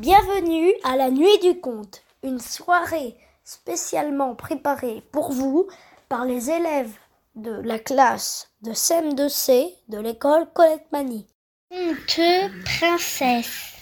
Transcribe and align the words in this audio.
Bienvenue 0.00 0.72
à 0.82 0.96
la 0.96 1.08
nuit 1.08 1.38
du 1.40 1.60
conte, 1.60 2.02
une 2.24 2.40
soirée 2.40 3.14
spécialement 3.44 4.34
préparée 4.34 5.04
pour 5.12 5.30
vous 5.30 5.68
par 6.08 6.24
les 6.24 6.50
élèves 6.50 6.90
de 7.36 7.52
la 7.62 7.78
classe 7.78 8.50
de 8.62 8.72
CM2C 8.72 9.72
de 9.88 9.98
l'école 9.98 10.48
Colette 10.52 10.90
Mani. 10.90 11.28
Conte 11.70 12.50
princesse 12.64 13.74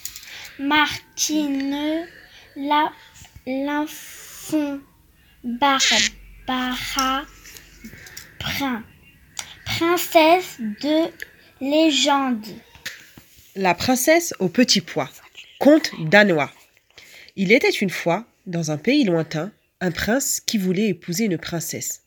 Martine 0.59 2.05
la 2.57 2.91
l'enfant 3.47 4.77
Barbara 5.43 7.23
Prin 8.39 8.83
princesse 9.65 10.59
de 10.59 11.09
légende 11.59 12.45
La 13.55 13.73
princesse 13.73 14.35
au 14.37 14.47
petit 14.47 14.81
pois. 14.81 15.09
Conte 15.63 15.91
danois. 15.97 16.51
Il 17.37 17.53
était 17.53 17.69
une 17.69 17.89
fois, 17.89 18.25
dans 18.47 18.71
un 18.71 18.77
pays 18.77 19.05
lointain, 19.05 19.53
un 19.79 19.91
prince 19.91 20.41
qui 20.41 20.57
voulait 20.57 20.89
épouser 20.89 21.23
une 21.23 21.37
princesse. 21.37 22.01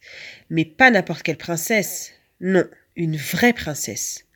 Mais 0.51 0.67
pas 0.67 0.91
n'importe 0.91 1.23
quelle 1.23 1.39
princesse. 1.39 2.13
Non, 2.43 2.67
une 2.97 3.17
vraie 3.17 3.55
princesse. 3.55 4.27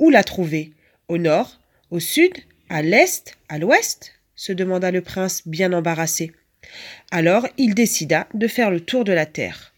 Où 0.00 0.10
la 0.10 0.24
trouver 0.24 0.72
Au 1.06 1.18
nord 1.18 1.60
Au 1.92 2.00
sud 2.00 2.32
À 2.68 2.82
l'est 2.82 3.38
À 3.48 3.58
l'ouest? 3.60 4.12
se 4.34 4.52
demanda 4.52 4.90
le 4.90 5.02
prince 5.02 5.46
bien 5.46 5.72
embarrassé. 5.72 6.32
Alors 7.12 7.46
il 7.56 7.76
décida 7.76 8.26
de 8.34 8.48
faire 8.48 8.72
le 8.72 8.80
tour 8.80 9.04
de 9.04 9.12
la 9.12 9.26
terre. 9.26 9.72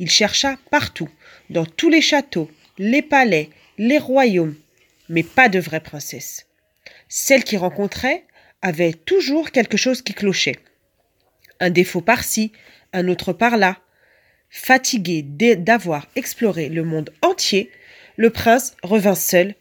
Il 0.00 0.10
chercha 0.10 0.58
partout, 0.72 1.08
dans 1.50 1.66
tous 1.66 1.88
les 1.88 2.02
châteaux, 2.02 2.50
les 2.78 3.02
palais, 3.02 3.48
les 3.78 3.98
royaumes, 3.98 4.56
mais 5.08 5.22
pas 5.22 5.48
de 5.48 5.60
vraie 5.60 5.78
princesse. 5.78 6.46
Celle 7.08 7.44
qu'il 7.44 7.58
rencontrait 7.58 8.24
avait 8.62 8.92
toujours 8.92 9.50
quelque 9.50 9.76
chose 9.76 10.02
qui 10.02 10.14
clochait. 10.14 10.58
Un 11.60 11.70
défaut 11.70 12.00
par-ci, 12.00 12.52
un 12.92 13.08
autre 13.08 13.32
par-là. 13.32 13.78
Fatigué 14.50 15.22
d'avoir 15.22 16.08
exploré 16.16 16.68
le 16.68 16.82
monde 16.82 17.10
entier, 17.22 17.70
le 18.16 18.30
prince 18.30 18.76
revint 18.82 19.14
seul, 19.14 19.54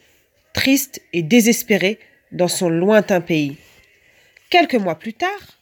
triste 0.53 1.01
et 1.13 1.21
désespéré 1.21 1.99
dans 2.31 2.47
son 2.47 2.69
lointain 2.69 3.21
pays. 3.21 3.57
Quelques 4.49 4.75
mois 4.75 4.97
plus 4.97 5.13
tard, 5.13 5.59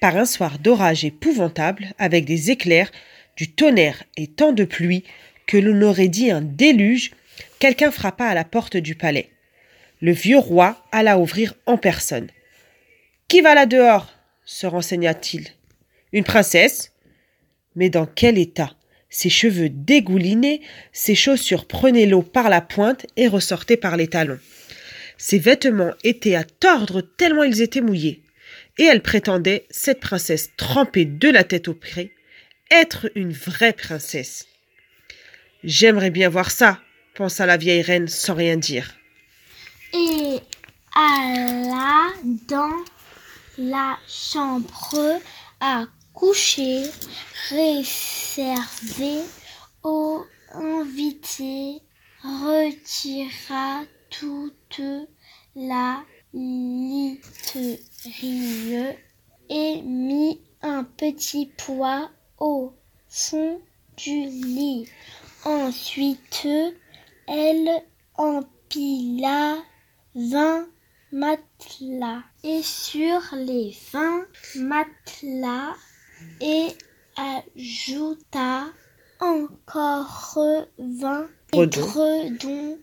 par 0.00 0.16
un 0.16 0.24
soir 0.24 0.58
d'orage 0.58 1.04
épouvantable, 1.04 1.92
avec 1.98 2.24
des 2.24 2.50
éclairs, 2.50 2.90
du 3.36 3.50
tonnerre 3.50 4.04
et 4.16 4.26
tant 4.26 4.52
de 4.52 4.64
pluie 4.64 5.04
que 5.46 5.56
l'on 5.56 5.82
aurait 5.82 6.08
dit 6.08 6.30
un 6.30 6.42
déluge, 6.42 7.12
quelqu'un 7.58 7.90
frappa 7.90 8.26
à 8.26 8.34
la 8.34 8.44
porte 8.44 8.76
du 8.76 8.94
palais. 8.94 9.30
Le 10.00 10.12
vieux 10.12 10.38
roi 10.38 10.84
alla 10.92 11.18
ouvrir 11.18 11.54
en 11.66 11.78
personne. 11.78 12.28
Qui 13.34 13.40
va 13.40 13.56
là 13.56 13.66
dehors 13.66 14.14
se 14.44 14.64
renseigna-t-il. 14.64 15.48
Une 16.12 16.22
princesse 16.22 16.92
Mais 17.74 17.90
dans 17.90 18.06
quel 18.06 18.38
état? 18.38 18.76
Ses 19.10 19.28
cheveux 19.28 19.68
dégoulinés, 19.70 20.60
ses 20.92 21.16
chaussures 21.16 21.66
prenaient 21.66 22.06
l'eau 22.06 22.22
par 22.22 22.48
la 22.48 22.60
pointe 22.60 23.06
et 23.16 23.26
ressortaient 23.26 23.76
par 23.76 23.96
les 23.96 24.06
talons. 24.06 24.38
Ses 25.18 25.40
vêtements 25.40 25.94
étaient 26.04 26.36
à 26.36 26.44
tordre 26.44 27.00
tellement 27.00 27.42
ils 27.42 27.60
étaient 27.60 27.80
mouillés. 27.80 28.22
Et 28.78 28.84
elle 28.84 29.02
prétendait, 29.02 29.66
cette 29.68 29.98
princesse 29.98 30.50
trempée 30.56 31.04
de 31.04 31.28
la 31.28 31.42
tête 31.42 31.66
aux 31.66 31.74
pieds, 31.74 32.12
être 32.70 33.10
une 33.16 33.32
vraie 33.32 33.72
princesse. 33.72 34.46
J'aimerais 35.64 36.10
bien 36.10 36.28
voir 36.28 36.52
ça, 36.52 36.78
pensa 37.16 37.46
la 37.46 37.56
vieille 37.56 37.82
reine 37.82 38.06
sans 38.06 38.34
rien 38.34 38.56
dire. 38.56 38.94
Et 39.92 40.38
la 43.58 43.98
chambre 44.06 45.20
à 45.60 45.84
coucher 46.12 46.84
réservée 47.50 49.22
aux 49.82 50.24
invités 50.52 51.82
retira 52.22 53.82
toute 54.10 54.80
la 55.54 56.02
literie 56.32 57.14
et 59.48 59.82
mit 59.82 60.40
un 60.62 60.84
petit 60.84 61.46
poids 61.46 62.10
au 62.38 62.72
fond 63.08 63.60
du 63.96 64.26
lit. 64.26 64.88
Ensuite, 65.44 66.48
elle 67.28 67.82
empila 68.16 69.56
vingt 70.14 70.66
matelas. 71.14 72.22
Et 72.42 72.62
sur 72.62 73.20
les 73.34 73.76
vingt 73.92 74.26
matelas. 74.56 75.74
Et 76.40 76.68
ajouta 77.16 78.66
encore 79.20 80.38
vingt 80.78 81.28
édredons 81.52 82.78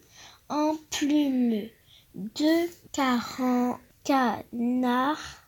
en 0.50 0.75
plumes, 0.90 1.69
deux 2.16 2.69
quarante 2.92 3.80
canards 4.03 5.48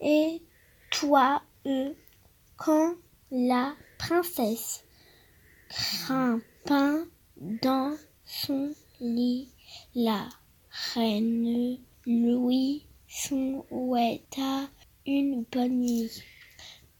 et 0.00 0.42
toi 0.90 1.42
eux 1.66 1.94
quand 2.56 2.94
la 3.30 3.74
princesse 3.98 4.84
grimpant 5.68 7.04
dans 7.38 7.96
son 8.24 8.72
lit 9.00 9.48
la 9.94 10.28
reine 10.94 11.78
Louis 12.06 12.86
souhaita 13.08 14.70
une 15.06 15.44
bonne 15.50 15.80
nuit. 15.80 16.22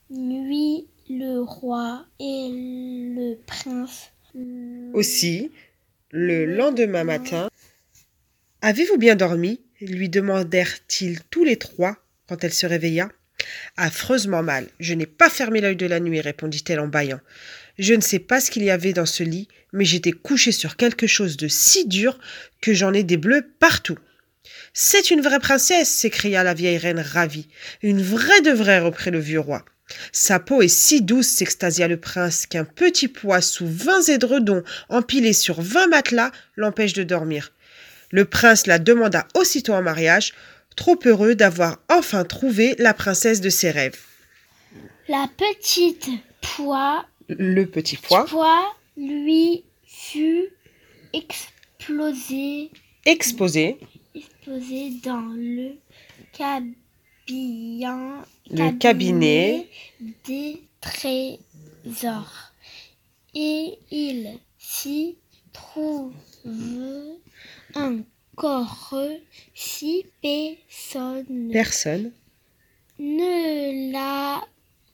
Nuit 0.09 0.87
le 1.09 1.39
roi 1.39 2.05
et 2.19 2.49
le 2.51 3.35
prince. 3.45 4.11
Aussi, 4.93 5.51
le 6.11 6.45
lendemain 6.45 7.03
matin, 7.03 7.49
Avez-vous 8.61 8.97
bien 8.97 9.15
dormi? 9.15 9.61
lui 9.79 10.09
demandèrent-ils 10.09 11.21
tous 11.29 11.43
les 11.43 11.57
trois 11.57 11.95
quand 12.27 12.43
elle 12.43 12.53
se 12.53 12.65
réveilla. 12.65 13.09
Affreusement 13.77 14.41
mal. 14.43 14.67
Je 14.79 14.93
n'ai 14.95 15.05
pas 15.05 15.29
fermé 15.29 15.61
l'œil 15.61 15.75
de 15.75 15.85
la 15.85 15.99
nuit, 15.99 16.19
répondit-elle 16.19 16.79
en 16.79 16.87
bâillant. 16.87 17.21
Je 17.77 17.93
ne 17.93 18.01
sais 18.01 18.19
pas 18.19 18.41
ce 18.41 18.49
qu'il 18.49 18.63
y 18.63 18.71
avait 18.71 18.93
dans 18.93 19.05
ce 19.05 19.23
lit, 19.23 19.47
mais 19.71 19.85
j'étais 19.85 20.11
couchée 20.11 20.51
sur 20.51 20.75
quelque 20.75 21.05
chose 21.07 21.37
de 21.37 21.47
si 21.47 21.87
dur 21.87 22.19
que 22.59 22.73
j'en 22.73 22.91
ai 22.93 23.03
des 23.03 23.17
bleus 23.17 23.47
partout. 23.59 23.99
C'est 24.79 25.09
une 25.09 25.21
vraie 25.21 25.39
princesse, 25.39 25.89
s'écria 25.89 26.43
la 26.43 26.53
vieille 26.53 26.77
reine 26.77 26.99
ravie. 26.99 27.47
Une 27.81 28.03
vraie 28.03 28.41
de 28.41 28.51
vraie, 28.51 28.77
reprit 28.77 29.09
le 29.09 29.17
vieux 29.17 29.39
roi. 29.39 29.65
Sa 30.11 30.39
peau 30.39 30.61
est 30.61 30.67
si 30.67 31.01
douce, 31.01 31.25
s'extasia 31.25 31.87
le 31.87 31.99
prince, 31.99 32.45
qu'un 32.45 32.63
petit 32.63 33.07
poids 33.07 33.41
sous 33.41 33.65
vingt 33.65 34.07
édredons 34.07 34.61
empilés 34.89 35.33
sur 35.33 35.61
vingt 35.61 35.87
matelas 35.87 36.29
l'empêche 36.57 36.93
de 36.93 37.01
dormir. 37.01 37.53
Le 38.11 38.25
prince 38.25 38.67
la 38.67 38.77
demanda 38.77 39.27
aussitôt 39.33 39.73
en 39.73 39.81
mariage, 39.81 40.35
trop 40.75 40.99
heureux 41.05 41.33
d'avoir 41.33 41.79
enfin 41.89 42.23
trouvé 42.23 42.75
la 42.77 42.93
princesse 42.93 43.41
de 43.41 43.49
ses 43.49 43.71
rêves. 43.71 43.99
La 45.09 45.27
petite 45.37 46.07
pois, 46.55 47.03
Le 47.29 47.65
petit 47.65 47.97
pois, 47.97 48.25
pois 48.25 48.75
lui 48.95 49.63
fut 49.87 50.49
explosé, 51.13 52.69
exposé, 53.07 53.79
dans 54.47 55.33
le 55.35 55.77
cabinet, 56.31 57.77
Le 58.49 58.77
cabinet. 58.77 59.67
des 60.25 60.63
trésors. 60.79 62.53
Et 63.35 63.77
il 63.91 64.39
s'y 64.57 65.17
trouve 65.51 66.13
encore 67.75 68.95
six 69.53 70.05
personnes 70.21 71.51
personne, 71.51 72.11
ne 72.99 73.91
l'a 73.91 74.41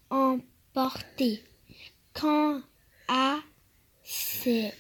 emporté 0.10 1.44
quand 2.14 2.62
à 3.08 3.38
cette 4.04 4.74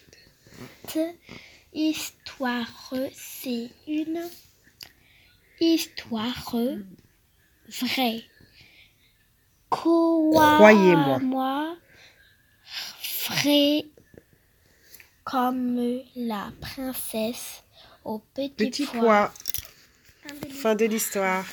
histoire, 1.73 2.93
c'est 3.13 3.69
une 3.87 4.29
histoire 5.59 6.55
vraie. 7.69 8.23
Croyez-moi. 9.69 11.19
moi, 11.19 11.75
vrai 13.27 13.85
comme 15.23 15.79
la 16.15 16.51
princesse 16.59 17.63
au 18.03 18.19
petit, 18.19 18.49
petit 18.49 18.85
pois. 18.85 18.99
pois. 18.99 19.33
Fin 20.51 20.75
de 20.75 20.85
l'histoire. 20.85 21.45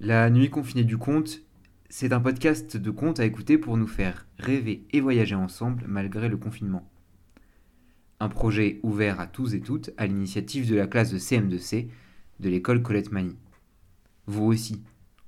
La 0.00 0.30
nuit 0.30 0.50
confinée 0.50 0.84
du 0.84 0.96
conte, 0.96 1.42
c'est 1.90 2.12
un 2.12 2.20
podcast 2.20 2.76
de 2.76 2.90
contes 2.90 3.20
à 3.20 3.24
écouter 3.24 3.58
pour 3.58 3.76
nous 3.76 3.86
faire 3.86 4.26
rêver 4.38 4.84
et 4.92 5.00
voyager 5.00 5.34
ensemble 5.34 5.84
malgré 5.86 6.28
le 6.28 6.36
confinement. 6.36 6.88
Un 8.20 8.28
projet 8.28 8.78
ouvert 8.82 9.18
à 9.18 9.26
tous 9.26 9.54
et 9.54 9.60
toutes 9.60 9.90
à 9.96 10.06
l'initiative 10.06 10.70
de 10.70 10.76
la 10.76 10.86
classe 10.86 11.12
de 11.12 11.18
CM2C 11.18 11.88
de 12.38 12.48
l'école 12.48 12.82
Colette 12.82 13.10
Mani. 13.12 13.36
Vous 14.26 14.44
aussi, 14.44 14.82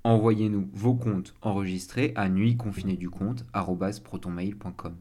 envoyez-nous 0.04 0.68
vos 0.72 0.94
comptes 0.94 1.34
enregistrés 1.42 2.12
à 2.14 2.28
nuitconfinéduconte.protonmail.com. 2.28 4.96